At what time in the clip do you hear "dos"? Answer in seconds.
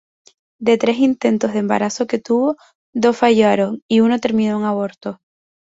2.91-3.15